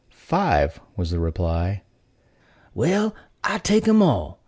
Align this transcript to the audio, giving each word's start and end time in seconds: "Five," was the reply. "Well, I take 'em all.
"Five," 0.15 0.79
was 0.97 1.11
the 1.11 1.19
reply. 1.19 1.83
"Well, 2.73 3.13
I 3.43 3.59
take 3.59 3.87
'em 3.87 4.01
all. 4.01 4.39